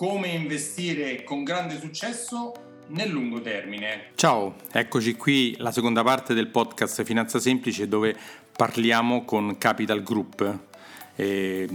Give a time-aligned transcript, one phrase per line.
[0.00, 2.54] come investire con grande successo
[2.86, 4.12] nel lungo termine.
[4.14, 8.16] Ciao, eccoci qui la seconda parte del podcast Finanza Semplice dove
[8.56, 10.58] parliamo con Capital Group.
[11.16, 11.68] E,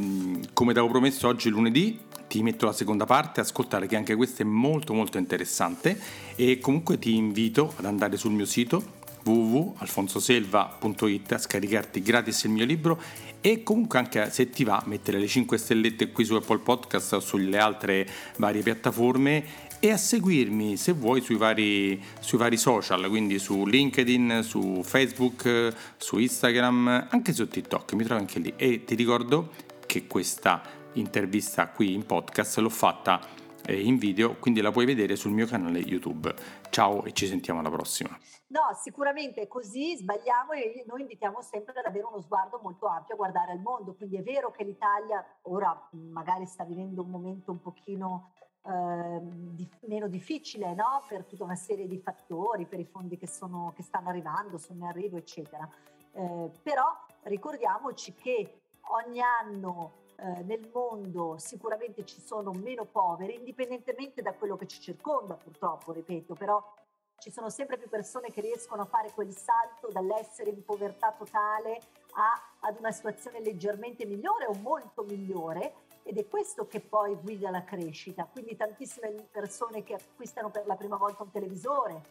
[0.54, 4.42] come ti avevo promesso oggi lunedì ti metto la seconda parte, ascoltare che anche questa
[4.42, 5.96] è molto molto interessante
[6.36, 12.66] e comunque ti invito ad andare sul mio sito www.alfonsoselva.it a scaricarti gratis il mio
[12.66, 13.02] libro
[13.42, 17.20] e comunque anche se ti va mettere le 5 stellette qui su Apple Podcast o
[17.20, 23.40] sulle altre varie piattaforme e a seguirmi se vuoi sui vari, sui vari social, quindi
[23.40, 28.96] su LinkedIn, su Facebook, su Instagram, anche su TikTok, mi trovo anche lì e ti
[28.96, 29.52] ricordo
[29.86, 30.62] che questa
[30.94, 33.20] intervista qui in podcast l'ho fatta
[33.66, 36.34] eh, in video, quindi la puoi vedere sul mio canale YouTube.
[36.70, 38.18] Ciao e ci sentiamo alla prossima.
[38.56, 43.18] No, sicuramente così, sbagliamo e noi invitiamo sempre ad avere uno sguardo molto ampio a
[43.18, 47.60] guardare al mondo, quindi è vero che l'Italia ora magari sta vivendo un momento un
[47.60, 48.32] pochino
[48.64, 51.04] eh, di, meno difficile no?
[51.06, 54.80] per tutta una serie di fattori, per i fondi che, sono, che stanno arrivando, sono
[54.80, 55.70] in arrivo, eccetera.
[56.14, 64.22] Eh, però ricordiamoci che ogni anno eh, nel mondo sicuramente ci sono meno poveri, indipendentemente
[64.22, 66.64] da quello che ci circonda, purtroppo, ripeto, però
[67.18, 71.80] ci sono sempre più persone che riescono a fare quel salto dall'essere in povertà totale
[72.14, 75.74] a, ad una situazione leggermente migliore o molto migliore
[76.04, 78.26] ed è questo che poi guida la crescita.
[78.32, 82.02] Quindi tantissime persone che acquistano per la prima volta un televisore,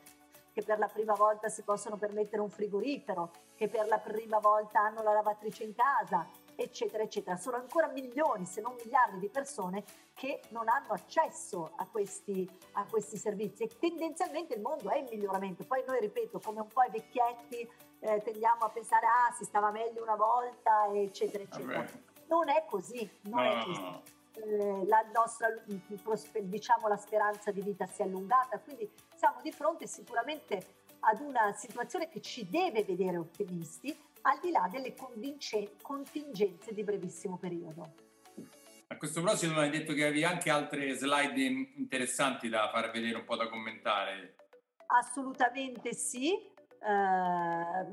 [0.52, 4.80] che per la prima volta si possono permettere un frigorifero, che per la prima volta
[4.80, 7.36] hanno la lavatrice in casa, eccetera, eccetera.
[7.36, 12.84] Sono ancora milioni, se non miliardi di persone che non hanno accesso a questi, a
[12.84, 15.64] questi servizi e tendenzialmente il mondo è in miglioramento.
[15.64, 17.68] Poi noi, ripeto, come un po' i vecchietti
[18.00, 21.78] eh, tendiamo a pensare, ah, si stava meglio una volta, eccetera, eccetera.
[21.80, 21.92] Vabbè.
[22.28, 24.12] Non è così, non no, è così.
[24.36, 25.48] Eh, la nostra,
[26.42, 31.52] diciamo, la speranza di vita si è allungata, quindi siamo di fronte sicuramente ad una
[31.52, 33.96] situazione che ci deve vedere ottimisti,
[34.26, 34.94] al di là delle
[35.82, 37.94] contingenze di brevissimo periodo.
[38.88, 41.40] A questo proposito mi hai detto che avevi anche altre slide
[41.76, 44.36] interessanti da far vedere, un po' da commentare.
[44.86, 46.32] Assolutamente sì.
[46.80, 47.88] Uh, ah,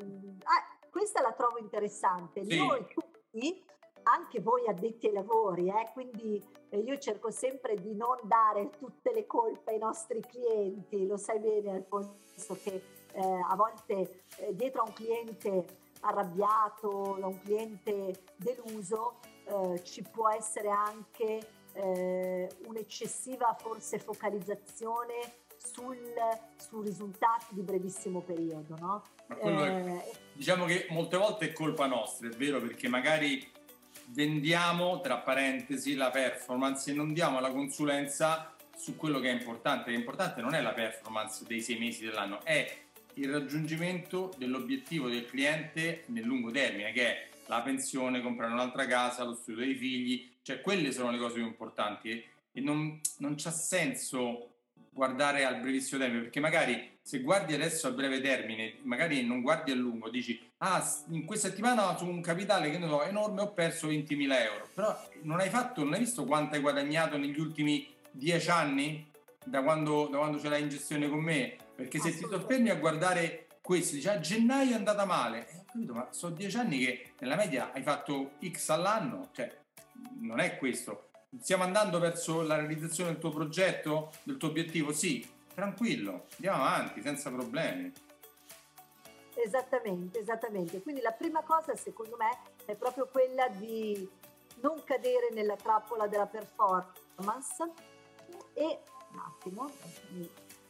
[0.90, 2.44] questa la trovo interessante.
[2.44, 2.58] Sì.
[2.58, 3.64] Noi tutti,
[4.04, 9.14] anche voi addetti ai lavori, eh, quindi eh, io cerco sempre di non dare tutte
[9.14, 14.82] le colpe ai nostri clienti, lo sai bene Alfonso che eh, a volte eh, dietro
[14.82, 21.40] a un cliente arrabbiato, da un cliente deluso, eh, ci può essere anche
[21.74, 26.14] eh, un'eccessiva forse focalizzazione sul,
[26.58, 28.76] su risultati di brevissimo periodo.
[28.80, 29.04] No?
[29.42, 30.02] Eh,
[30.34, 33.50] diciamo che molte volte è colpa nostra, è vero, perché magari
[34.08, 39.92] vendiamo, tra parentesi, la performance e non diamo la consulenza su quello che è importante.
[39.92, 42.70] L'importante non è la performance dei sei mesi dell'anno, è
[43.16, 49.24] il raggiungimento dell'obiettivo del cliente nel lungo termine, che è la pensione, comprare un'altra casa,
[49.24, 53.52] lo studio dei figli, cioè quelle sono le cose più importanti e, non, non c'ha
[53.52, 54.48] senso
[54.90, 59.72] guardare al brevissimo termine, perché magari se guardi adesso a breve termine, magari non guardi
[59.72, 63.52] a lungo, dici, ah, in questa settimana su un capitale che ne so, enorme ho
[63.52, 67.88] perso 20.000 euro, però non hai fatto, non hai visto quanto hai guadagnato negli ultimi
[68.12, 69.10] 10 anni
[69.44, 71.58] da quando, da quando ce l'hai in gestione con me?
[71.82, 75.66] Perché se ti soffermi a guardare questo, dici a ah, gennaio è andata male, eh,
[75.66, 79.52] capito, ma sono dieci anni che nella media hai fatto X all'anno, cioè
[80.20, 81.10] non è questo.
[81.40, 84.94] Stiamo andando verso la realizzazione del tuo progetto, del tuo obiettivo?
[84.94, 87.92] Sì, tranquillo, andiamo avanti senza problemi.
[89.34, 90.84] Esattamente, esattamente.
[90.84, 94.08] Quindi la prima cosa secondo me è proprio quella di
[94.62, 97.64] non cadere nella trappola della performance
[98.54, 98.80] e
[99.14, 99.72] un attimo,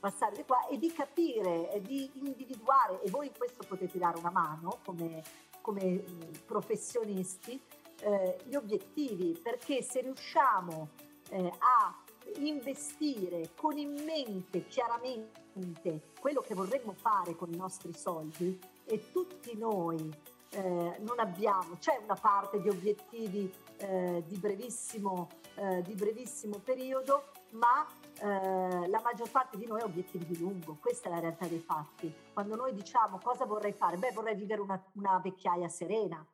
[0.02, 4.18] passare di qua e di capire, e di individuare, e voi in questo potete dare
[4.18, 5.22] una mano come,
[5.62, 6.04] come
[6.44, 7.62] professionisti,
[8.00, 10.90] eh, gli obiettivi, perché se riusciamo
[11.30, 11.96] eh, a
[12.38, 19.56] investire con in mente chiaramente quello che vorremmo fare con i nostri soldi e tutti
[19.56, 20.12] noi
[20.50, 20.62] eh,
[21.00, 27.86] non abbiamo, c'è una parte di obiettivi eh, di, brevissimo, eh, di brevissimo periodo, ma
[28.22, 31.60] eh, la maggior parte di noi ha obiettivi di lungo, questa è la realtà dei
[31.60, 32.14] fatti.
[32.34, 36.26] Quando noi diciamo cosa vorrei fare, beh vorrei vivere una, una vecchiaia serena,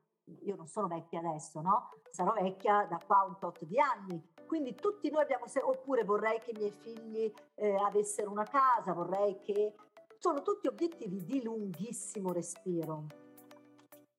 [0.44, 1.92] io non sono vecchia adesso, no?
[2.12, 4.34] Sarò vecchia da qua un tot di anni.
[4.46, 9.40] Quindi tutti noi abbiamo, oppure vorrei che i miei figli eh, avessero una casa, vorrei
[9.40, 9.74] che...
[10.20, 13.06] Sono tutti obiettivi di lunghissimo respiro.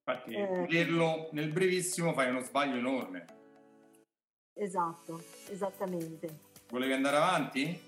[0.07, 3.25] Infatti, eh, nel brevissimo fai uno sbaglio enorme.
[4.53, 5.19] Esatto,
[5.49, 6.47] esattamente.
[6.69, 7.87] Volevi andare avanti?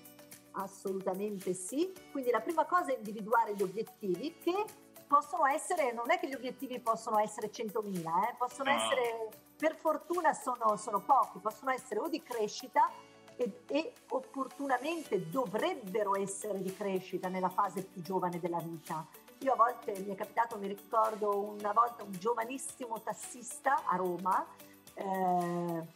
[0.52, 1.92] Assolutamente sì.
[2.10, 4.64] Quindi la prima cosa è individuare gli obiettivi che
[5.06, 8.76] possono essere, non è che gli obiettivi possono essere 100.000, eh, possono no.
[8.76, 12.90] essere, per fortuna sono, sono, pochi, possono essere o di crescita
[13.36, 19.06] e, e, opportunamente dovrebbero essere di crescita nella fase più giovane della vita.
[19.40, 24.46] Io a volte mi è capitato, mi ricordo una volta un giovanissimo tassista a Roma,
[24.94, 25.86] eh,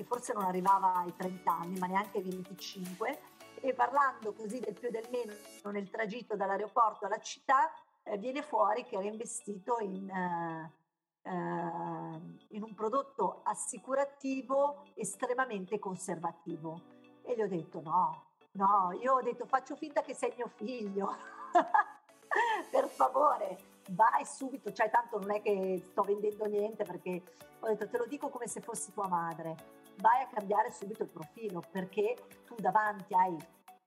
[0.00, 3.18] che forse non arrivava ai 30 anni, ma neanche ai 25,
[3.60, 5.34] e parlando così del più e del meno
[5.70, 7.70] nel tragitto dall'aeroporto alla città,
[8.04, 10.72] eh, viene fuori che era investito in, eh,
[11.20, 16.80] eh, in un prodotto assicurativo estremamente conservativo.
[17.22, 21.14] E gli ho detto no, no, io ho detto faccio finta che sei mio figlio,
[22.72, 23.58] per favore,
[23.90, 27.22] vai subito, cioè tanto non è che sto vendendo niente perché
[27.60, 31.08] ho detto te lo dico come se fossi tua madre, vai a cambiare subito il
[31.08, 32.16] profilo perché
[32.46, 33.36] tu davanti hai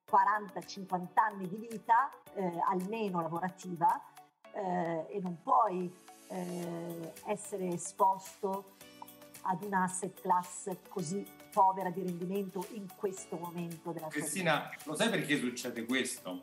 [0.10, 4.02] 40-50 anni di vita, eh, almeno lavorativa,
[4.54, 5.92] eh, e non puoi
[6.30, 8.76] eh, essere esposto
[9.42, 14.90] ad un asset class così povera di rendimento in questo momento della tua Cristina, vita.
[14.90, 16.42] lo sai perché succede questo?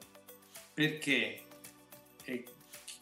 [0.75, 1.47] Perché
[2.25, 2.45] eh,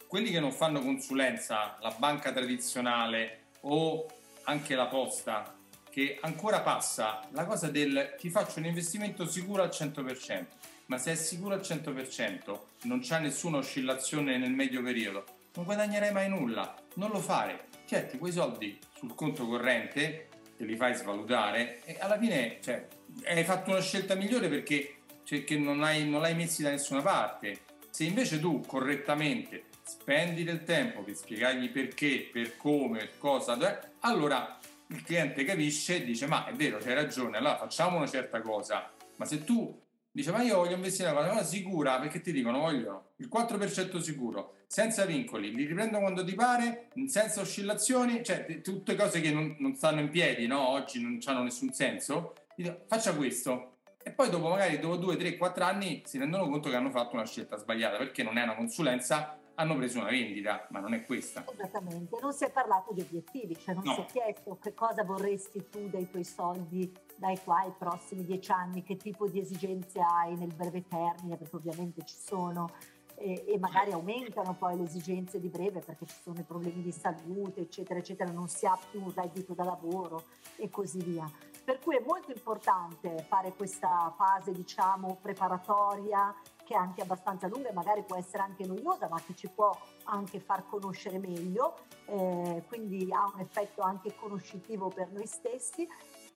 [0.07, 4.05] quelli che non fanno consulenza, la banca tradizionale o
[4.43, 5.58] anche la posta,
[5.89, 7.27] che ancora passa.
[7.31, 10.45] La cosa del ti faccio un investimento sicuro al 100%,
[10.87, 15.25] ma se è sicuro al 100%, non c'è nessuna oscillazione nel medio periodo,
[15.55, 20.27] non guadagnerai mai nulla, non lo fare, certi quei soldi sul conto corrente,
[20.57, 22.85] te li fai svalutare e alla fine cioè,
[23.25, 27.61] hai fatto una scelta migliore perché, cioè, non, hai, non l'hai messi da nessuna parte.
[27.89, 33.57] Se invece tu correttamente spendi del tempo per spiegargli perché, per come, cosa,
[34.01, 34.59] allora
[34.91, 38.91] il cliente capisce e dice ma è vero, c'hai ragione, allora facciamo una certa cosa.
[39.17, 39.79] Ma se tu
[40.11, 44.55] dici ma io voglio investire una cosa sicura perché ti dicono voglio il 4% sicuro,
[44.67, 49.75] senza vincoli, li riprendo quando ti pare, senza oscillazioni, cioè tutte cose che non, non
[49.75, 50.69] stanno in piedi, no?
[50.69, 53.75] oggi non hanno nessun senso, dico, faccia questo.
[54.01, 57.15] E poi dopo magari dopo 2, 3, 4 anni si rendono conto che hanno fatto
[57.15, 61.03] una scelta sbagliata perché non è una consulenza hanno preso una vendita, ma non è
[61.03, 61.43] questa.
[61.51, 63.93] Esattamente, non si è parlato di obiettivi, cioè non no.
[63.93, 68.51] si è chiesto che cosa vorresti tu dei tuoi soldi dai qua ai prossimi dieci
[68.51, 72.71] anni, che tipo di esigenze hai nel breve termine, perché ovviamente ci sono,
[73.15, 76.93] e, e, magari aumentano poi le esigenze di breve perché ci sono i problemi di
[76.93, 80.23] salute, eccetera, eccetera, non si ha più un reddito da lavoro
[80.55, 81.29] e così via.
[81.65, 86.33] Per cui è molto importante fare questa fase, diciamo, preparatoria
[86.69, 89.75] che è anche abbastanza lunga e magari può essere anche noiosa, ma che ci può
[90.03, 95.87] anche far conoscere meglio, eh, quindi ha un effetto anche conoscitivo per noi stessi.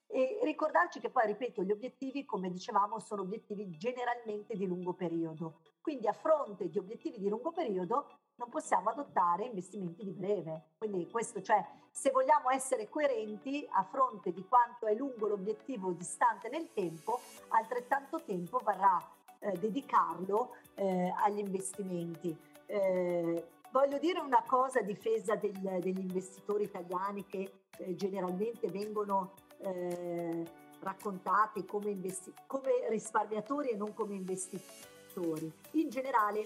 [0.07, 5.59] E ricordarci che poi, ripeto, gli obiettivi, come dicevamo, sono obiettivi generalmente di lungo periodo.
[5.79, 10.69] Quindi a fronte di obiettivi di lungo periodo non possiamo adottare investimenti di breve.
[10.79, 16.49] Quindi questo, cioè, se vogliamo essere coerenti a fronte di quanto è lungo l'obiettivo distante
[16.49, 17.19] nel tempo,
[17.49, 22.35] altrettanto tempo varrà eh, dedicarlo eh, agli investimenti.
[22.65, 29.33] Eh, voglio dire una cosa a difesa del, degli investitori italiani che eh, generalmente vengono
[29.59, 30.43] eh,
[30.79, 35.51] raccontati come, investi- come risparmiatori e non come investitori.
[35.71, 36.43] In generale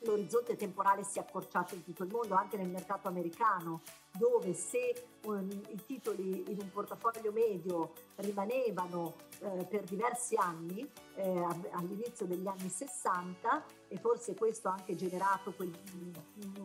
[0.00, 3.80] l'orizzonte temporale si è accorciato in tutto il mondo, anche nel mercato americano,
[4.18, 11.46] dove se um, i titoli in un portafoglio medio rimanevano eh, per diversi anni, eh,
[11.70, 15.72] all'inizio degli anni 60, e forse questo ha anche generato quel,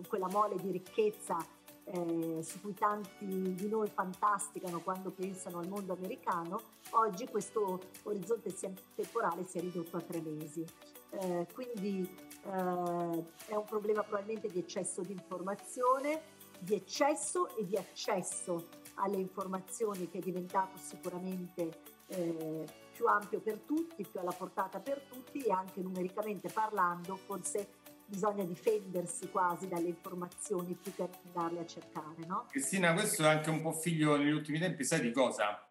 [0.08, 1.38] quella mole di ricchezza
[1.86, 8.54] eh, su cui tanti di noi fantasticano quando pensano al mondo americano, oggi questo orizzonte
[8.96, 10.66] temporale si è ridotto a tre mesi.
[11.10, 12.10] Eh, quindi
[12.46, 16.22] eh, è un problema probabilmente di eccesso di informazione,
[16.64, 21.70] di eccesso e di accesso alle informazioni che è diventato sicuramente
[22.08, 27.82] eh, più ampio per tutti, più alla portata per tutti e anche numericamente parlando forse
[28.06, 32.26] bisogna difendersi quasi dalle informazioni più che andarle a cercare.
[32.28, 32.46] No?
[32.50, 35.68] Cristina, questo è anche un po' figlio negli ultimi tempi, sai di cosa?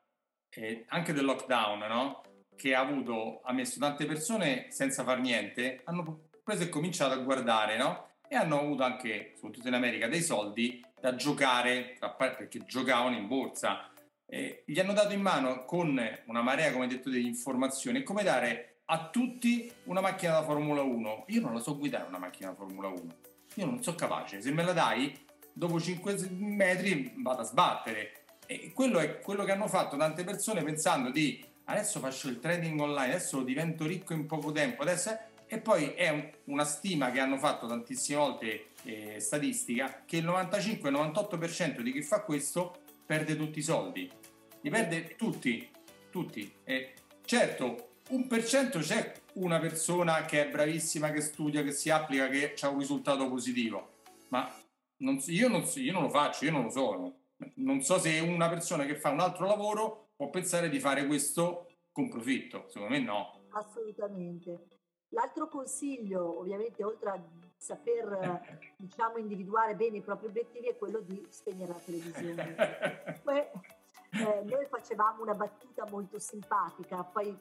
[0.50, 2.22] Eh, anche del lockdown, no?
[2.54, 7.18] Che ha avuto, ha messo tante persone senza far niente, hanno preso e cominciato a
[7.18, 8.10] guardare, no?
[8.32, 13.90] E hanno avuto anche, soprattutto in America, dei soldi da giocare, perché giocavano in borsa.
[14.24, 18.76] Eh, gli hanno dato in mano con una marea, come detto, di informazioni, come dare
[18.86, 21.26] a tutti una macchina da Formula 1.
[21.28, 23.00] Io non la so guidare una macchina da Formula 1.
[23.56, 24.40] Io non sono capace.
[24.40, 25.14] Se me la dai,
[25.52, 28.24] dopo 5 metri vado a sbattere.
[28.46, 32.80] E quello è quello che hanno fatto tante persone pensando di adesso faccio il trading
[32.80, 35.18] online, adesso divento ricco in poco tempo, adesso
[35.52, 40.24] e poi è un, una stima che hanno fatto tantissime volte eh, statistica che il
[40.24, 44.10] 95-98% di chi fa questo perde tutti i soldi,
[44.62, 45.68] li perde tutti,
[46.08, 46.50] tutti.
[46.64, 46.94] E
[47.26, 52.28] certo, un per cento c'è una persona che è bravissima, che studia, che si applica,
[52.28, 53.96] che ha un risultato positivo,
[54.28, 54.50] ma
[55.00, 57.16] non, io, non, io non lo faccio, io non lo sono.
[57.56, 61.66] Non so se una persona che fa un altro lavoro può pensare di fare questo
[61.92, 63.48] con profitto, secondo me no.
[63.50, 64.80] Assolutamente.
[65.12, 67.22] L'altro consiglio, ovviamente, oltre a
[67.56, 68.40] saper
[68.76, 73.20] diciamo, individuare bene i propri obiettivi, è quello di spegnere la televisione.
[73.22, 77.34] Poi, eh, noi facevamo una battuta molto simpatica, poi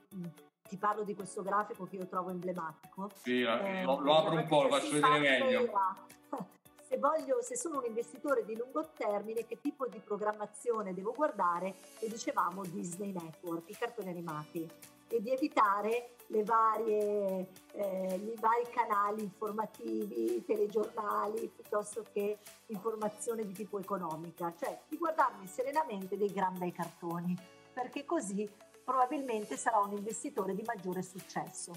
[0.70, 3.10] ti parlo di questo grafico che io trovo emblematico.
[3.16, 5.63] Sì, eh, lo, lo apro un po', lo faccio vedere meglio.
[5.63, 5.96] Era,
[6.88, 11.75] se, voglio, se sono un investitore di lungo termine, che tipo di programmazione devo guardare?
[12.00, 14.70] E dicevamo Disney Network, i cartoni animati
[15.12, 22.38] e di evitare varie, eh, i vari canali informativi, telegiornali, piuttosto che
[22.68, 27.38] informazione di tipo economica, cioè di guardarmi serenamente dei gran bei cartoni,
[27.74, 28.50] perché così
[28.84, 31.74] probabilmente sarà un investitore di maggiore successo.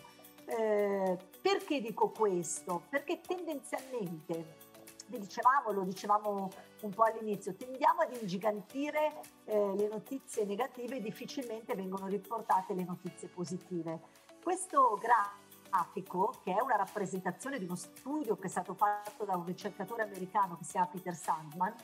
[0.46, 2.82] Eh, perché dico questo?
[2.88, 4.72] Perché tendenzialmente
[5.06, 6.50] vi dicevamo, lo dicevamo
[6.82, 12.84] un po' all'inizio, tendiamo ad ingigantire eh, le notizie negative e difficilmente vengono riportate le
[12.84, 14.00] notizie positive.
[14.42, 19.44] Questo grafico, che è una rappresentazione di uno studio che è stato fatto da un
[19.44, 21.74] ricercatore americano che si chiama Peter Sandman,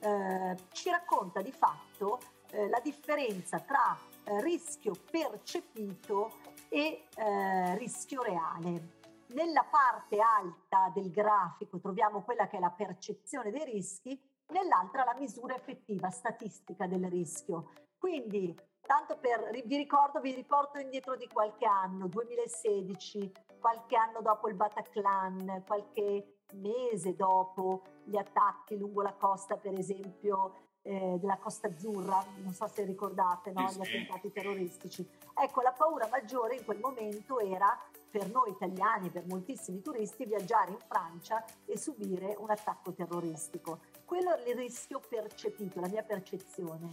[0.00, 2.18] eh, ci racconta di fatto
[2.50, 6.36] eh, la differenza tra eh, rischio percepito
[6.68, 9.02] e eh, rischio reale.
[9.28, 15.14] Nella parte alta del grafico troviamo quella che è la percezione dei rischi, nell'altra la
[15.18, 17.70] misura effettiva statistica del rischio.
[17.98, 24.48] Quindi, tanto per vi ricordo, vi riporto indietro di qualche anno, 2016, qualche anno dopo
[24.48, 31.68] il Bataclan, qualche mese dopo gli attacchi lungo la costa, per esempio, eh, della Costa
[31.68, 33.62] Azzurra, non so se ricordate, no?
[33.62, 35.08] gli attentati terroristici.
[35.34, 37.74] Ecco, la paura maggiore in quel momento era
[38.14, 43.80] per noi italiani, per moltissimi turisti, viaggiare in Francia e subire un attacco terroristico.
[44.04, 46.90] Quello è il rischio percepito, la mia percezione.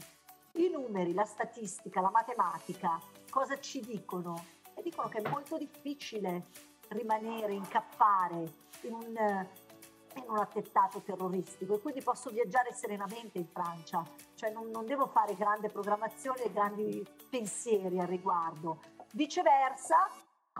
[0.54, 3.00] I numeri, la statistica, la matematica,
[3.30, 4.44] cosa ci dicono?
[4.74, 6.48] E dicono che è molto difficile
[6.88, 9.48] rimanere, incappare in un,
[10.16, 15.06] in un attentato terroristico e quindi posso viaggiare serenamente in Francia, cioè non, non devo
[15.06, 18.80] fare grande programmazione e grandi pensieri al riguardo.
[19.13, 20.10] Viceversa,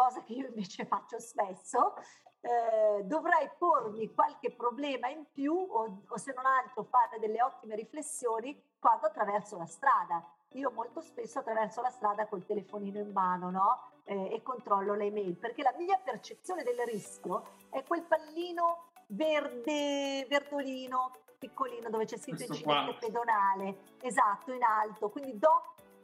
[0.01, 1.93] cosa che io invece faccio spesso,
[2.41, 7.75] eh, dovrei pormi qualche problema in più o, o, se non altro fare delle ottime
[7.75, 10.25] riflessioni quando attraverso la strada.
[10.53, 13.91] Io molto spesso attraverso la strada col telefonino in mano no?
[14.05, 20.25] eh, e controllo le email perché la mia percezione del rischio è quel pallino verde,
[20.27, 25.62] verdolino, piccolino dove c'è scritto incidente pedonale, esatto, in alto, quindi do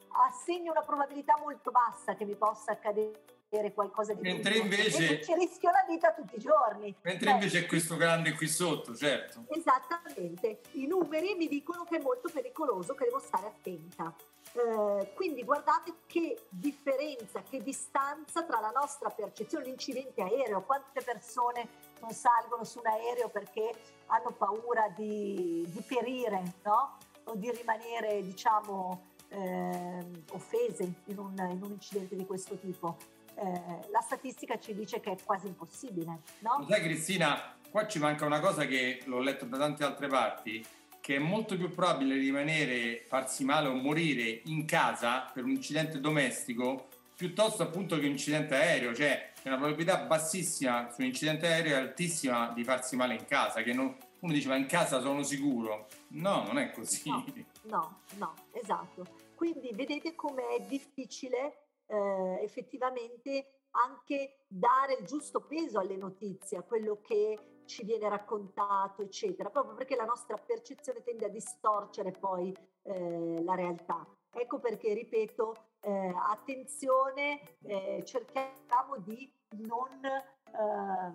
[0.10, 3.37] assegno una probabilità molto bassa che mi possa accadere
[3.74, 4.63] qualcosa di mentre più.
[4.63, 6.94] invece ci rischio la vita tutti i giorni.
[7.01, 9.46] Mentre Beh, invece è questo grande qui sotto certo.
[9.50, 10.62] Esattamente.
[10.74, 14.13] I numeri mi dicono che è molto pericoloso che devo stare attenta.
[14.54, 20.63] Eh, quindi guardate che differenza che distanza tra la nostra percezione l'incidente aereo.
[20.63, 21.68] Quante persone
[22.01, 23.72] non salgono su un aereo perché
[24.08, 26.98] hanno paura di, di perire no?
[27.24, 32.98] o di rimanere diciamo eh, offese in un, in un incidente di questo tipo
[33.38, 36.22] eh, la statistica ci dice che è quasi impossibile.
[36.39, 36.65] No?
[36.67, 40.65] Sai Cristina, qua ci manca una cosa che l'ho letto da tante altre parti,
[41.00, 46.00] che è molto più probabile rimanere, farsi male o morire in casa per un incidente
[46.00, 51.48] domestico piuttosto appunto che un incidente aereo, cioè c'è una probabilità bassissima su un incidente
[51.48, 55.00] aereo e altissima di farsi male in casa, che non, uno dice ma in casa
[55.00, 55.88] sono sicuro.
[56.10, 57.10] No, non è così.
[57.10, 57.24] No,
[57.63, 59.06] no, no esatto.
[59.34, 67.00] Quindi vedete com'è difficile eh, effettivamente anche dare il giusto peso alle notizie, a quello
[67.01, 73.41] che ci viene raccontato, eccetera, proprio perché la nostra percezione tende a distorcere poi eh,
[73.44, 74.08] la realtà.
[74.32, 81.13] Ecco perché, ripeto, eh, attenzione, eh, cerchiamo di non, ehm,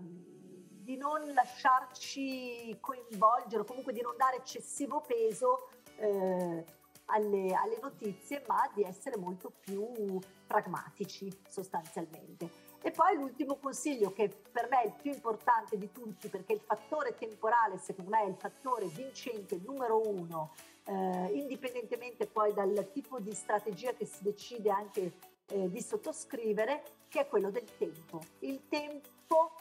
[0.69, 6.64] di non lasciarci coinvolgere, comunque di non dare eccessivo peso eh,
[7.12, 12.71] alle, alle notizie, ma di essere molto più pragmatici sostanzialmente.
[12.85, 16.61] E poi l'ultimo consiglio che per me è il più importante di tutti perché il
[16.61, 20.52] fattore temporale secondo me è il fattore vincente numero uno,
[20.85, 25.12] eh, indipendentemente poi dal tipo di strategia che si decide anche
[25.47, 28.21] eh, di sottoscrivere, che è quello del tempo.
[28.40, 29.52] Il tempo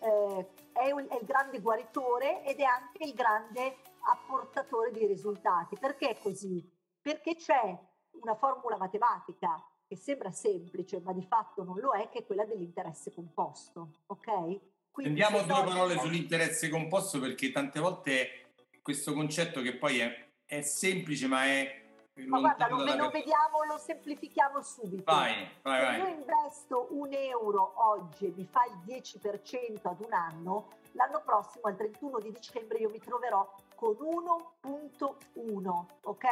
[0.00, 3.76] eh, è, un, è il grande guaritore ed è anche il grande
[4.10, 5.76] apportatore di risultati.
[5.78, 6.71] Perché è così?
[7.02, 7.78] Perché c'è
[8.12, 12.44] una formula matematica che sembra semplice, ma di fatto non lo è, che è quella
[12.44, 13.88] dell'interesse composto.
[14.06, 14.60] Ok?
[14.90, 20.60] Quindi Andiamo due parole sull'interesse composto perché tante volte questo concetto che poi è, è
[20.60, 21.80] semplice ma è
[22.26, 25.10] ma guarda, lo, lo vediamo, lo semplifichiamo subito.
[25.10, 25.98] Vai, vai, Se vai.
[25.98, 31.64] io investo un euro oggi e mi fa il 10% ad un anno, l'anno prossimo,
[31.64, 33.50] al 31 di dicembre, io mi troverò
[33.82, 36.26] con 1.1, ok?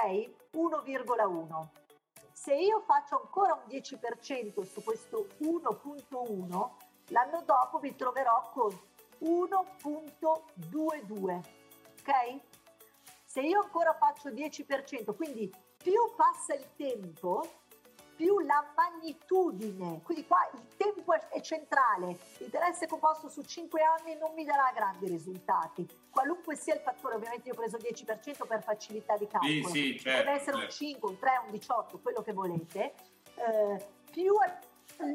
[0.53, 1.69] 1,1.
[2.31, 6.71] Se io faccio ancora un 10% su questo 1.1,
[7.09, 8.71] l'anno dopo mi troverò con
[9.23, 11.43] 1.22,
[11.99, 12.41] ok?
[13.25, 17.43] Se io ancora faccio 10%, quindi più passa il tempo,
[18.21, 24.35] più la magnitudine, quindi qua il tempo è centrale, l'interesse composto su 5 anni non
[24.35, 28.63] mi darà grandi risultati, qualunque sia il fattore, ovviamente io ho preso il 10% per
[28.63, 30.61] facilità di calcolo, sì, sì, certo, deve essere certo.
[30.61, 32.95] un 5, un 3, un 18, quello che volete,
[33.37, 34.59] eh, più a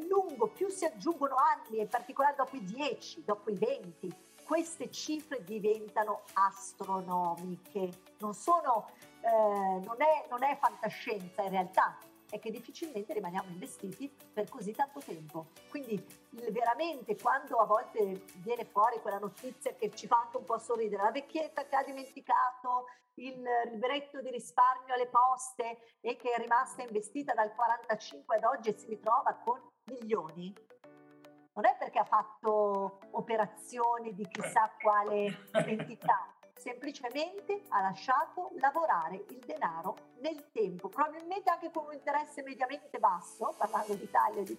[0.10, 4.12] lungo, più si aggiungono anni, in particolare dopo i 10, dopo i 20,
[4.46, 8.90] queste cifre diventano astronomiche, non sono
[9.22, 11.98] eh, non, è, non è fantascienza in realtà,
[12.30, 15.48] è che difficilmente rimaniamo investiti per così tanto tempo.
[15.70, 16.04] Quindi
[16.52, 21.04] veramente quando a volte viene fuori quella notizia che ci fa anche un po' sorridere,
[21.04, 23.42] la vecchietta che ha dimenticato il
[23.72, 28.78] libretto di risparmio alle poste e che è rimasta investita dal 45 ad oggi e
[28.78, 30.54] si ritrova con milioni,
[31.54, 39.40] non è perché ha fatto operazioni di chissà quale entità, semplicemente ha lasciato lavorare il
[39.46, 44.58] denaro nel tempo, probabilmente anche con un interesse mediamente basso, parlando d'Italia di,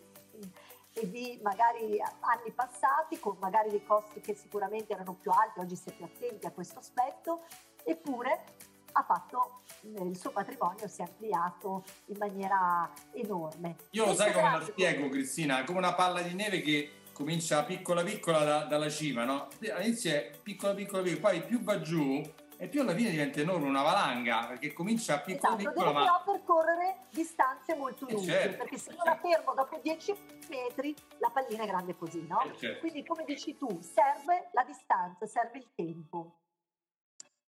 [0.93, 5.77] e di magari anni passati, con magari dei costi che sicuramente erano più alti, oggi
[5.77, 7.43] si è più attenti a questo aspetto,
[7.83, 8.45] eppure
[8.93, 13.77] ha fatto il suo patrimonio si è ampliato in maniera enorme.
[13.91, 18.03] Io lo sai come la spiego Cristina, come una palla di neve che comincia piccola
[18.03, 19.49] piccola da, dalla cima, no?
[19.75, 22.21] All'inizio è piccola piccola piccola, poi più va giù
[22.59, 26.01] e più alla fine diventa enorme, una valanga, perché comincia piccola esatto, piccola ma...
[26.01, 29.29] però percorrere distanze molto Eh, lunghe, certo, perché se eh, io la certo.
[29.29, 30.15] fermo dopo 10
[30.51, 32.43] metri, la pallina è grande così, no?
[32.43, 32.81] Eh, certo.
[32.81, 36.41] Quindi come dici tu, serve la distanza, serve il tempo.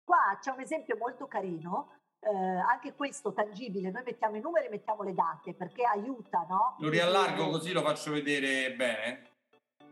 [0.02, 5.04] Qua c'è un esempio molto carino, eh, anche questo tangibile, noi mettiamo i numeri, mettiamo
[5.04, 6.74] le date, perché aiuta, no?
[6.80, 9.30] Lo riallargo così lo faccio vedere bene.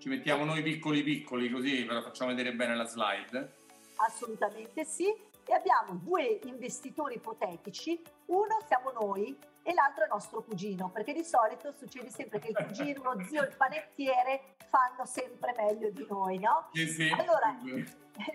[0.00, 3.56] Ci mettiamo noi piccoli piccoli così ve lo facciamo vedere bene la slide.
[3.96, 5.14] Assolutamente sì.
[5.44, 11.22] E abbiamo due investitori ipotetici, uno siamo noi e l'altro è nostro cugino, perché di
[11.22, 16.38] solito succede sempre che il cugino, lo zio, il panettiere fanno sempre meglio di noi,
[16.38, 16.70] no?
[16.72, 17.10] Sì, sì.
[17.10, 17.58] Allora,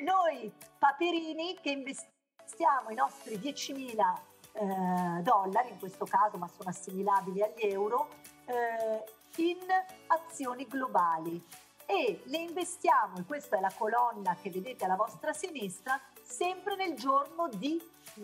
[0.05, 3.97] noi paperini che investiamo i nostri 10.000
[4.53, 8.09] eh, dollari, in questo caso, ma sono assimilabili agli euro,
[8.45, 9.03] eh,
[9.37, 9.59] in
[10.07, 11.43] azioni globali
[11.85, 16.95] e le investiamo, e questa è la colonna che vedete alla vostra sinistra, sempre nel
[16.95, 17.79] giorno di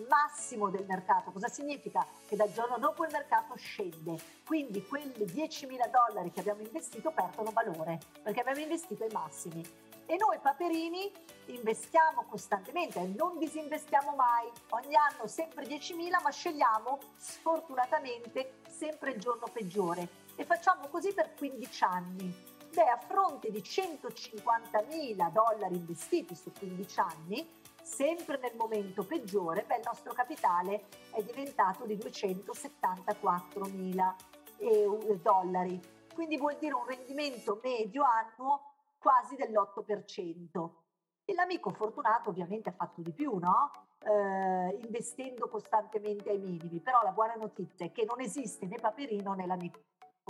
[0.07, 1.31] massimo del mercato.
[1.31, 2.05] Cosa significa?
[2.27, 7.51] Che dal giorno dopo il mercato scende, quindi quei 10.000 dollari che abbiamo investito perdono
[7.51, 9.89] valore perché abbiamo investito ai massimi.
[10.07, 11.09] E noi paperini
[11.45, 19.47] investiamo costantemente, non disinvestiamo mai, ogni anno sempre 10.000, ma scegliamo sfortunatamente sempre il giorno
[19.53, 22.33] peggiore e facciamo così per 15 anni.
[22.73, 27.45] Beh, a fronte di 150.000 dollari investiti su 15 anni,
[27.81, 34.15] sempre nel momento peggiore, beh, il nostro capitale è diventato di 274.000
[34.59, 35.81] euro, dollari.
[36.13, 40.69] Quindi vuol dire un rendimento medio annuo quasi dell'8%.
[41.25, 43.69] E l'amico fortunato ovviamente ha fatto di più, no?
[43.99, 46.79] Eh, investendo costantemente ai minimi.
[46.79, 49.81] Però la buona notizia è che non esiste né Paperino né l'amico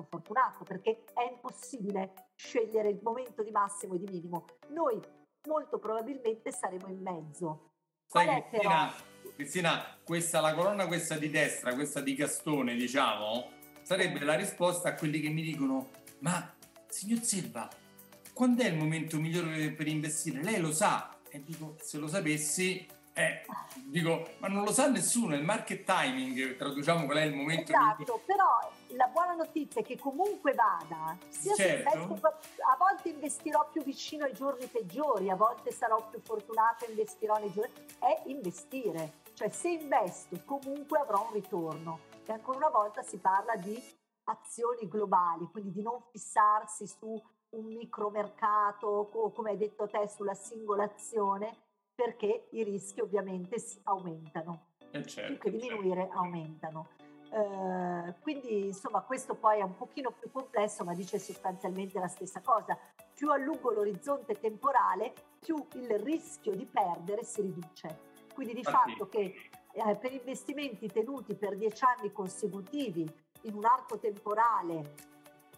[0.10, 4.46] fortunato perché è impossibile scegliere il momento di massimo e di minimo.
[4.70, 5.00] Noi
[5.48, 7.70] molto probabilmente saremo in mezzo.
[8.06, 8.94] Sai Qual è Cristina,
[9.36, 13.50] Cristina, questa la colonna questa di destra, questa di Gastone, diciamo,
[13.82, 16.54] sarebbe la risposta a quelli che mi dicono "Ma
[16.88, 17.70] signor Silva,
[18.34, 20.44] quando è il momento migliore per investire?
[20.44, 23.46] Lei lo sa?" E dico "Se lo sapessi, eh,
[23.86, 27.72] dico, ma non lo sa nessuno, è il market timing, traduciamo qual è il momento
[27.72, 28.22] Esatto, migliore.
[28.26, 31.98] però la buona notizia è che comunque vada, sia se Certo.
[32.00, 36.90] investo- a volte investirò più vicino ai giorni peggiori, a volte sarò più fortunato e
[36.90, 42.70] investirò nei giorni, è investire, cioè se investo comunque avrò un ritorno e ancora una
[42.70, 43.82] volta si parla di
[44.26, 50.34] azioni globali, quindi di non fissarsi su un micromercato o come hai detto te sulla
[50.34, 51.54] singola azione
[51.94, 54.70] perché i rischi ovviamente aumentano.
[54.92, 56.18] Eh certo, più che diminuire certo.
[56.18, 56.88] aumentano.
[57.34, 62.42] Eh, quindi insomma questo poi è un pochino più complesso ma dice sostanzialmente la stessa
[62.42, 62.78] cosa.
[63.14, 68.10] Più a lungo l'orizzonte temporale, più il rischio di perdere si riduce.
[68.34, 68.92] Quindi di Infatti.
[68.92, 73.10] fatto che eh, per investimenti tenuti per dieci anni consecutivi
[73.44, 75.10] in un arco temporale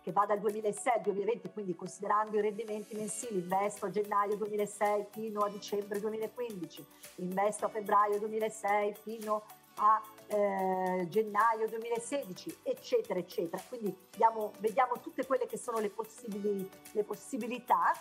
[0.04, 5.06] che va dal 2006 al 2020, quindi considerando i rendimenti mensili, investo a gennaio 2006
[5.12, 9.44] fino a dicembre 2015, investo a febbraio 2006 fino
[9.76, 10.02] a
[10.34, 13.62] eh, gennaio 2016, eccetera, eccetera.
[13.68, 17.94] Quindi diamo, vediamo tutte quelle che sono le, possibili, le possibilità.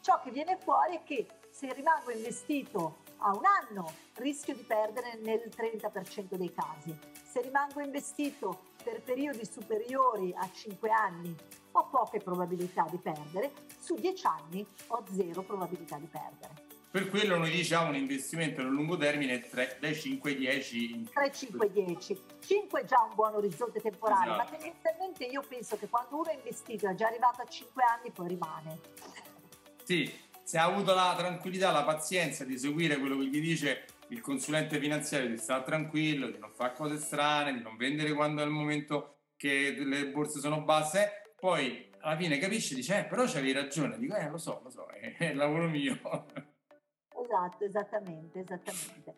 [0.00, 5.18] Ciò che viene fuori è che se rimango investito a un anno rischio di perdere
[5.20, 6.96] nel 30% dei casi.
[7.22, 11.36] Se rimango investito per periodi superiori a 5 anni
[11.72, 16.59] ho poche probabilità di perdere, su 10 anni ho zero probabilità di perdere.
[16.90, 21.10] Per quello noi diciamo un investimento nel lungo termine tra, dai 5 ai 10.
[21.12, 22.20] 3, 5 10.
[22.44, 24.50] 5 è già un buon orizzonte temporale, esatto.
[24.50, 28.10] ma tendenzialmente io penso che quando uno è investito è già arrivato a 5 anni
[28.10, 28.80] poi rimane.
[29.84, 34.20] Sì, se ha avuto la tranquillità, la pazienza di seguire quello che gli dice il
[34.20, 38.44] consulente finanziario, di stare tranquillo, di non fare cose strane, di non vendere quando è
[38.44, 43.52] il momento che le borse sono basse, poi alla fine capisce, dice, eh, però c'avevi
[43.52, 45.98] ragione, dico, eh, lo so, lo so, è il lavoro mio.
[47.30, 49.14] Esatto, esattamente, esattamente.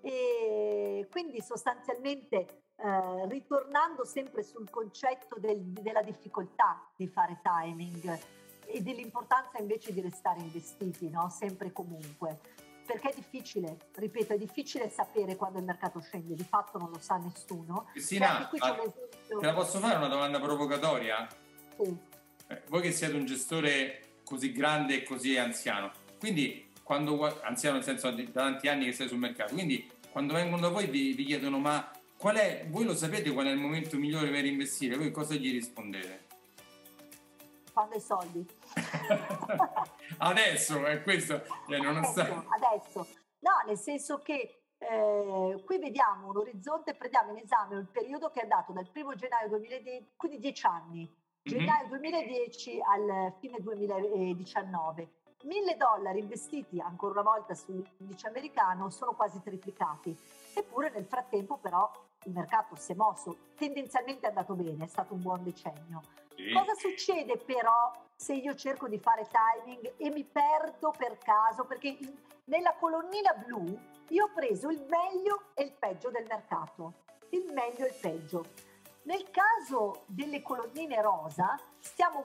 [0.00, 8.18] E quindi sostanzialmente eh, ritornando sempre sul concetto del, della difficoltà di fare timing,
[8.66, 11.28] e dell'importanza invece di restare investiti, no?
[11.28, 12.38] sempre e comunque.
[12.86, 17.00] Perché è difficile, ripeto, è difficile sapere quando il mercato scende, di fatto non lo
[17.00, 17.88] sa nessuno.
[17.92, 18.92] Cristina, cioè,
[19.26, 21.26] te la posso fare una domanda provocatoria?
[21.76, 21.98] Sì.
[22.46, 25.90] Eh, voi che siete un gestore così grande e così anziano,
[26.24, 30.62] quindi quando, anziano nel senso da tanti anni che sei sul mercato, quindi quando vengono
[30.62, 33.98] da voi vi, vi chiedono ma qual è, voi lo sapete qual è il momento
[33.98, 36.22] migliore per investire, voi cosa gli rispondete?
[37.74, 38.46] quando hai soldi.
[40.18, 43.06] adesso è questo, eh, non adesso, adesso.
[43.40, 48.42] No, nel senso che eh, qui vediamo un orizzonte, prendiamo in esame il periodo che
[48.42, 51.52] è dato dal 1 gennaio 2010, quindi 10 anni, mhm.
[51.52, 52.00] gennaio mm-hmm.
[52.00, 55.08] 2010 al fine 2019.
[55.44, 60.16] 1000 dollari investiti ancora una volta sull'indice americano sono quasi triplicati,
[60.54, 61.90] eppure nel frattempo però
[62.24, 66.00] il mercato si è mosso, tendenzialmente è andato bene, è stato un buon decennio.
[66.34, 66.52] Sì.
[66.52, 71.64] Cosa succede però se io cerco di fare timing e mi perdo per caso?
[71.64, 71.98] Perché
[72.44, 73.78] nella colonnina blu
[74.08, 77.02] io ho preso il meglio e il peggio del mercato.
[77.30, 78.44] Il meglio e il peggio.
[79.02, 82.24] Nel caso delle colonnine rosa stiamo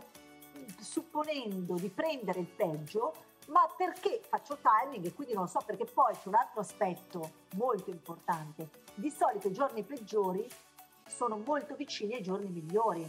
[0.79, 3.13] supponendo di prendere il peggio,
[3.47, 7.89] ma perché faccio timing e quindi non so perché poi c'è un altro aspetto molto
[7.89, 8.69] importante.
[8.93, 10.47] Di solito i giorni peggiori
[11.07, 13.05] sono molto vicini ai giorni migliori.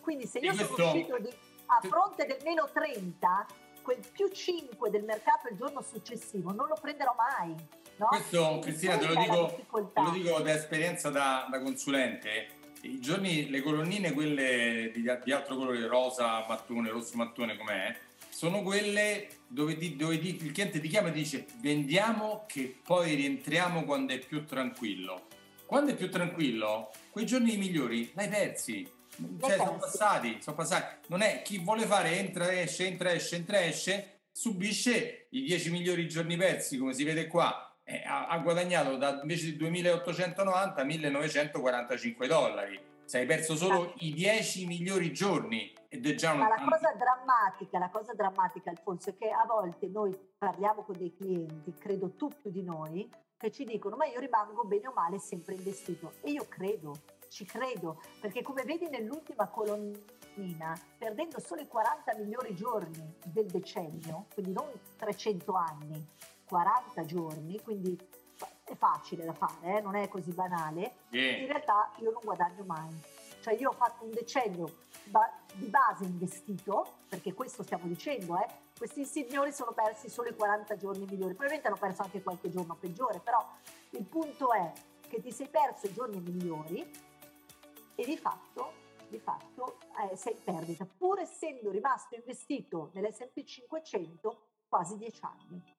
[0.00, 1.32] Quindi se io sono uscito di,
[1.66, 3.46] a fronte del meno 30,
[3.82, 7.54] quel più 5 del mercato il giorno successivo non lo prenderò mai.
[7.96, 8.06] No?
[8.08, 12.57] Questo Cristina te lo, dico, te lo dico da esperienza da, da, consulente.
[12.88, 17.96] I giorni, le colonnine, quelle di, di altro colore, rosa, mattone, rosso mattone com'è,
[18.28, 23.14] sono quelle dove, ti, dove ti, il cliente ti chiama e dice vendiamo che poi
[23.14, 25.26] rientriamo quando è più tranquillo.
[25.66, 28.96] Quando è più tranquillo, quei giorni migliori l'hai persi
[29.40, 31.08] cioè, sono passati, sono passati.
[31.08, 36.08] Non è chi vuole fare entra, esce, entra, esce, entra, esce, subisce i 10 migliori
[36.08, 37.67] giorni persi, come si vede qua.
[37.90, 42.78] Eh, ha, ha, guadagnato da, invece di 2.890 a 1.945 dollari.
[43.06, 46.48] Se hai perso solo i 10 migliori giorni ed è già una...
[46.48, 50.98] Ma la cosa drammatica, la cosa drammatica Alfonso è che a volte noi parliamo con
[50.98, 54.92] dei clienti, credo tu più di noi, che ci dicono ma io rimango bene o
[54.92, 56.92] male sempre investito e io credo
[57.28, 64.26] ci credo, perché come vedi nell'ultima colonnina, perdendo solo i 40 migliori giorni del decennio,
[64.32, 66.06] quindi non 300 anni,
[66.48, 67.96] 40 giorni, quindi
[68.64, 69.80] è facile da fare, eh?
[69.80, 71.38] non è così banale, yeah.
[71.38, 73.16] in realtà io non guadagno mai.
[73.40, 74.86] Cioè io ho fatto un decennio
[75.54, 78.46] di base investito, perché questo stiamo dicendo, eh?
[78.76, 82.74] questi signori sono persi solo i 40 giorni migliori, probabilmente hanno perso anche qualche giorno
[82.74, 83.44] peggiore, però
[83.90, 84.72] il punto è
[85.08, 86.88] che ti sei perso i giorni migliori
[87.94, 88.72] e di fatto,
[89.08, 89.78] di fatto
[90.10, 95.76] eh, sei in perdita, pur essendo rimasto investito nell'S&P 500 quasi dieci anni.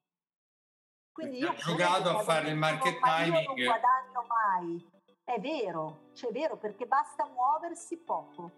[1.11, 3.45] Quindi io ho giocato a fare il market timing.
[3.45, 4.87] non guadagno mai.
[5.23, 8.51] è vero, cioè è vero perché basta muoversi poco.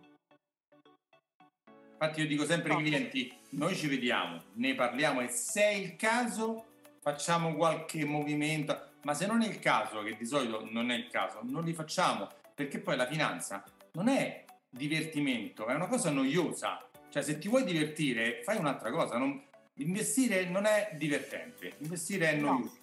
[1.93, 5.95] Infatti io dico sempre ai clienti, noi ci vediamo, ne parliamo e se è il
[5.95, 6.65] caso
[6.99, 11.09] facciamo qualche movimento, ma se non è il caso, che di solito non è il
[11.09, 16.87] caso, non li facciamo, perché poi la finanza non è divertimento, è una cosa noiosa.
[17.09, 19.39] Cioè se ti vuoi divertire fai un'altra cosa, non,
[19.75, 22.77] investire non è divertente, investire è noioso,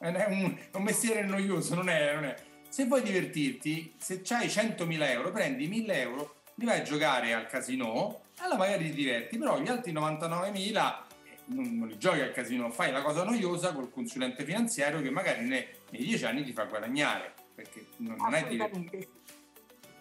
[0.00, 0.08] no.
[0.08, 2.36] è, un, un, mestiere noioso, non è, non è.
[2.68, 7.46] Se vuoi divertirti, se hai 100.000 euro, prendi 1.000 euro, li vai a giocare al
[7.46, 12.32] casino allora magari ti diverti, però gli altri 99.000 eh, non, non li giochi al
[12.32, 16.52] casino, fai la cosa noiosa col consulente finanziario che magari nei, nei 10 anni ti
[16.52, 19.00] fa guadagnare, perché non, non è divertente.
[19.00, 19.08] Sì.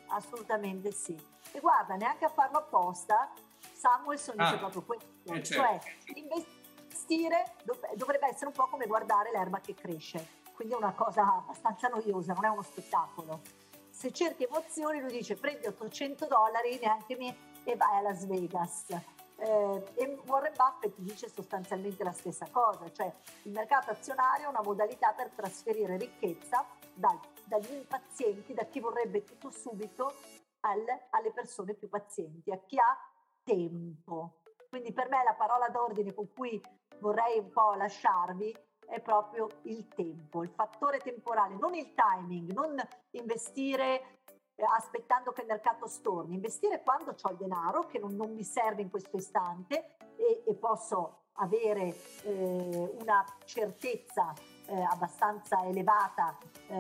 [0.07, 1.15] Assolutamente sì.
[1.51, 3.31] E guarda, neanche a farlo apposta,
[3.81, 6.19] Samuelson ah, dice proprio questo, eh cioè certo.
[6.19, 7.55] investire
[7.95, 12.33] dovrebbe essere un po' come guardare l'erba che cresce, quindi è una cosa abbastanza noiosa,
[12.33, 13.41] non è uno spettacolo.
[13.89, 18.89] Se cerchi emozioni, lui dice prendi 800 dollari, neanche mi e vai a Las Vegas.
[19.37, 23.11] Eh, e Warren Buffett dice sostanzialmente la stessa cosa, cioè
[23.43, 26.63] il mercato azionario è una modalità per trasferire ricchezza
[26.93, 30.13] dal, dagli impazienti, da chi vorrebbe tutto subito,
[30.59, 33.10] al, alle persone più pazienti, a chi ha
[33.43, 34.41] tempo.
[34.69, 36.61] Quindi per me la parola d'ordine con cui
[36.99, 38.55] vorrei un po' lasciarvi
[38.87, 42.75] è proprio il tempo, il fattore temporale, non il timing, non
[43.11, 44.19] investire
[44.55, 48.43] eh, aspettando che il mercato storni, investire quando ho il denaro che non, non, mi
[48.43, 54.33] serve in questo istante e, e posso avere eh, una certezza
[54.71, 56.77] eh, abbastanza elevata eh,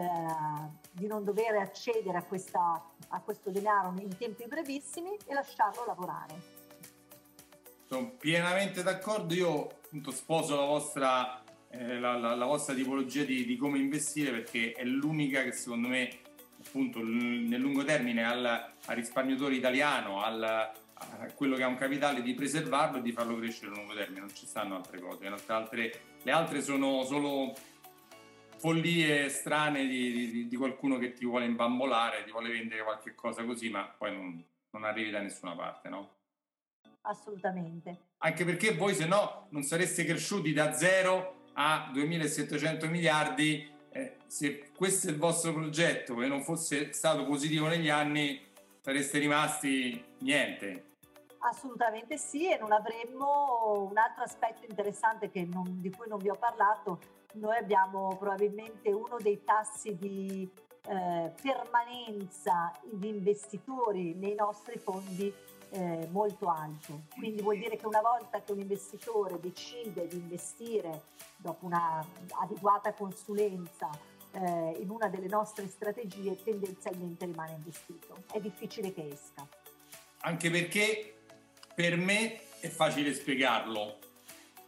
[0.91, 6.59] di non dover accedere a, questa, a questo denaro in tempi brevissimi e lasciarlo lavorare.
[7.87, 13.45] Sono pienamente d'accordo, io appunto sposo la vostra, eh, la, la, la vostra tipologia di,
[13.45, 16.19] di, come investire perché è l'unica che secondo me
[16.65, 22.21] appunto nel lungo termine al, al risparmiatore italiano, al, a quello che ha un capitale,
[22.21, 25.27] di preservarlo e di farlo crescere a lungo termine, non ci stanno altre cose.
[25.47, 27.53] Altre, le altre sono solo
[28.61, 33.43] follie strane di, di, di, qualcuno che ti vuole imbambolare, ti vuole vendere qualche cosa
[33.43, 36.15] così, ma poi non, non arrivi da nessuna parte, no?
[37.01, 38.09] Assolutamente.
[38.19, 44.71] Anche perché voi se no non sareste cresciuti da zero a 2700 miliardi eh, se
[44.77, 48.39] questo è il vostro progetto e non fosse stato positivo negli anni,
[48.79, 50.89] sareste rimasti niente.
[51.39, 56.35] Assolutamente sì, e non avremmo un altro aspetto interessante non, di cui non vi ho
[56.35, 56.99] parlato.
[57.33, 60.49] Noi abbiamo probabilmente uno dei tassi di
[60.87, 65.33] eh, permanenza di investitori nei nostri fondi
[65.71, 67.03] eh, molto alto.
[67.15, 71.03] Quindi vuol dire che una volta che un investitore decide di investire
[71.37, 72.05] dopo una
[72.41, 73.89] adeguata consulenza
[74.31, 78.23] eh, in una delle nostre strategie, tendenzialmente rimane investito.
[78.31, 79.47] È difficile che esca.
[80.21, 81.15] Anche perché
[81.73, 83.97] per me è facile spiegarlo,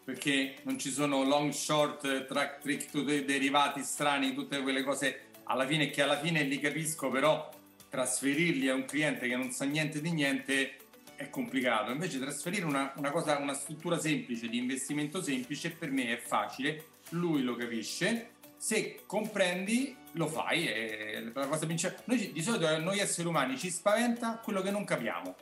[0.04, 5.32] perché non ci sono long short, track trick, i derivati strani, tutte quelle cose.
[5.46, 7.50] Alla fine che alla fine li capisco, però
[7.89, 10.78] trasferirli a un cliente che non sa niente di niente
[11.16, 16.12] è complicato, invece trasferire una, una, cosa, una struttura semplice di investimento semplice per me
[16.12, 22.02] è facile, lui lo capisce, se comprendi lo fai, è la cosa principale.
[22.06, 25.36] Noi di solito noi esseri umani ci spaventa quello che non capiamo.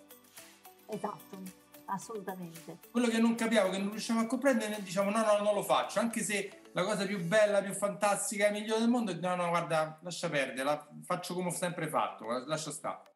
[0.88, 1.61] Esatto,
[1.91, 2.80] assolutamente.
[2.89, 5.99] Quello che non capiamo, che non riusciamo a comprendere, diciamo no, no, non lo faccio,
[5.99, 9.99] anche se la cosa più bella, più fantastica e migliore del mondo, no, no, guarda,
[10.01, 13.10] lascia perdere, la faccio come ho sempre fatto, lascia stare.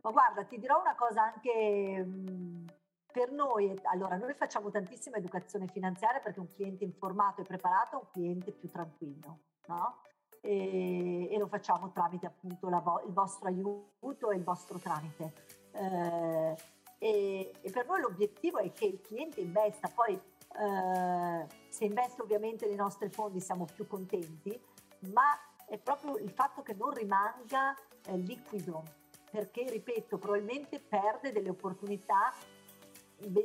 [0.00, 2.64] Ma guarda, ti dirò una cosa anche mh,
[3.12, 3.74] per noi.
[3.82, 8.52] Allora, noi facciamo tantissima educazione finanziaria perché un cliente informato e preparato è un cliente
[8.52, 10.02] più tranquillo, no?
[10.40, 15.32] E, e lo facciamo tramite appunto vo- il vostro aiuto e il vostro tramite.
[15.72, 16.56] Eh,
[16.98, 22.66] e, e, per noi l'obiettivo è che il cliente investa, poi eh, se investe ovviamente
[22.66, 24.60] nei nostri fondi siamo più contenti,
[25.12, 27.74] ma è proprio il fatto che non rimanga
[28.06, 28.82] eh, liquido,
[29.30, 32.32] perché, ripeto, probabilmente perde delle opportunità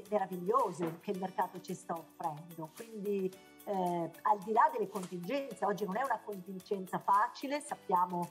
[0.09, 2.71] meravigliose che il mercato ci sta offrendo.
[2.75, 3.31] Quindi
[3.65, 8.29] eh, al di là delle contingenze, oggi non è una contingenza facile, sappiamo,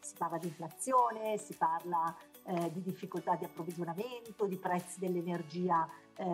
[0.00, 6.24] si parla di inflazione, si parla eh, di difficoltà di approvvigionamento, di prezzi dell'energia eh,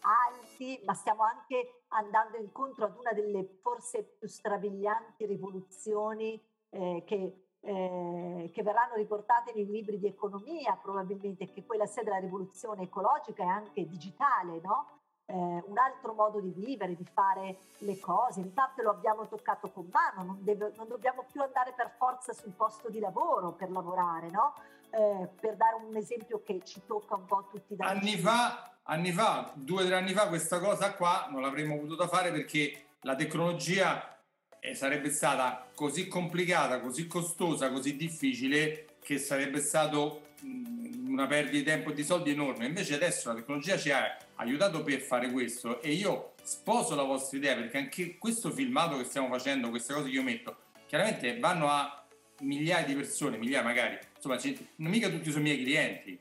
[0.00, 7.42] alti, ma stiamo anche andando incontro ad una delle forse più strabilianti rivoluzioni eh, che
[7.60, 13.42] eh, che verranno riportate nei libri di economia probabilmente, che quella sia della rivoluzione ecologica
[13.42, 14.86] e anche digitale, no?
[15.26, 18.40] eh, un altro modo di vivere, di fare le cose.
[18.40, 22.52] Infatti lo abbiamo toccato con mano, non, deve, non dobbiamo più andare per forza sul
[22.52, 24.54] posto di lavoro per lavorare, no?
[24.90, 29.12] Eh, per dare un esempio che ci tocca un po' tutti da anni fa, anni
[29.12, 33.14] fa, due o tre anni fa questa cosa qua non l'avremmo potuta fare perché la
[33.14, 34.18] tecnologia
[34.60, 41.62] eh, sarebbe stata così complicata, così costosa, così difficile che sarebbe stato una perdita di
[41.64, 42.66] tempo e di soldi enorme.
[42.66, 47.36] Invece adesso la tecnologia ci ha aiutato per fare questo e io sposo la vostra
[47.36, 51.68] idea perché anche questo filmato che stiamo facendo, queste cose che io metto, chiaramente vanno
[51.68, 52.04] a
[52.40, 56.18] migliaia di persone, migliaia magari, insomma, non mica tutti sono miei clienti,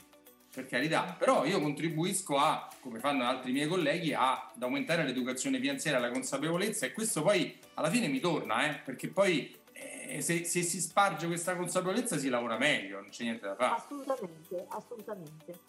[0.58, 5.60] per carità, però io contribuisco a, come fanno altri miei colleghi, a, ad aumentare l'educazione
[5.60, 10.46] finanziaria, la consapevolezza e questo poi alla fine mi torna, eh, perché poi eh, se,
[10.46, 13.76] se, si sparge questa consapevolezza si lavora meglio, non c'è niente da fare.
[13.76, 15.60] Assolutamente, assolutamente.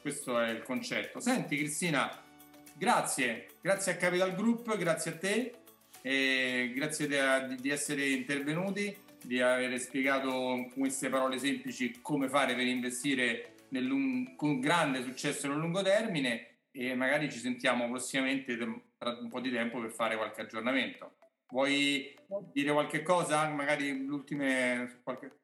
[0.00, 1.20] Questo è il concetto.
[1.20, 2.10] Senti Cristina,
[2.72, 5.54] grazie, grazie a Capital Group, grazie a te,
[6.72, 12.66] grazie di, di essere intervenuti, di aver spiegato con queste parole semplici come fare per
[12.66, 19.28] investire nel, con grande successo nel lungo termine e magari ci sentiamo prossimamente tra un
[19.28, 21.14] po' di tempo per fare qualche aggiornamento.
[21.48, 22.14] Vuoi
[22.52, 23.48] dire qualche cosa?
[23.48, 25.38] Magari l'ultima qualche...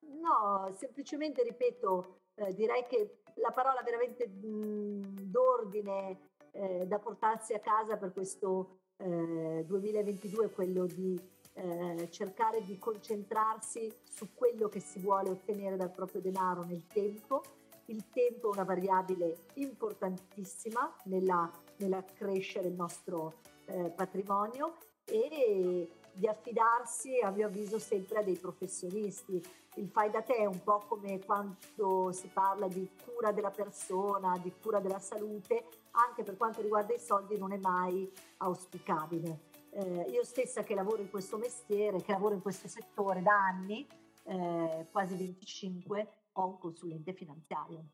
[0.00, 7.60] No, semplicemente ripeto, eh, direi che la parola veramente mh, d'ordine eh, da portarsi a
[7.60, 11.20] casa per questo eh, 2022 è quello di
[11.58, 17.42] eh, cercare di concentrarsi su quello che si vuole ottenere dal proprio denaro nel tempo.
[17.86, 26.26] Il tempo è una variabile importantissima nella, nella crescere il nostro eh, patrimonio e di
[26.26, 29.42] affidarsi a mio avviso sempre a dei professionisti.
[29.76, 34.36] Il fai da te è un po' come quando si parla di cura della persona,
[34.38, 39.47] di cura della salute, anche per quanto riguarda i soldi non è mai auspicabile.
[39.78, 43.86] Eh, io stessa che lavoro in questo mestiere, che lavoro in questo settore da anni,
[44.24, 47.84] eh, quasi 25, ho un consulente finanziario.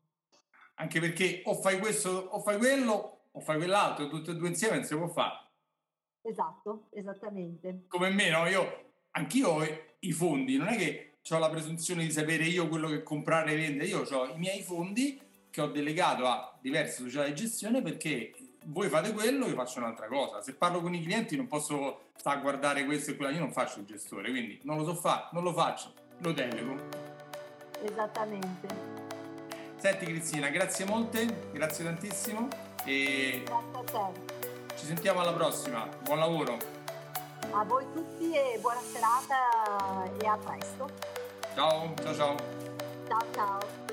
[0.75, 4.77] Anche perché o fai questo o fai quello o fai quell'altro, tutte e due insieme
[4.77, 5.45] non si può fare.
[6.23, 7.83] Esatto, esattamente.
[7.87, 8.47] Come me, no?
[8.47, 9.63] Io, anch'io ho
[9.99, 13.57] i fondi, non è che ho la presunzione di sapere io quello che comprare e
[13.57, 15.21] vendere, io ho i miei fondi
[15.51, 18.33] che ho delegato a diverse società di gestione perché
[18.65, 20.41] voi fate quello, io faccio un'altra cosa.
[20.41, 23.51] Se parlo con i clienti non posso stare a guardare questo e quello, io non
[23.51, 26.75] faccio il gestore, quindi non lo so fare, non lo faccio, lo delego.
[27.81, 28.93] Esattamente.
[29.77, 32.47] Senti Cristina, grazie molte, grazie tantissimo
[32.85, 33.43] e.
[34.75, 35.87] Ci sentiamo alla prossima.
[36.03, 36.57] Buon lavoro.
[37.51, 40.89] A voi tutti e buona serata e a presto.
[41.53, 42.35] Ciao, ciao ciao.
[43.07, 43.84] Ciao ciao.